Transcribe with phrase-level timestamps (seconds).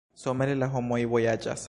[0.21, 1.59] Somere la homoj vojaĝas.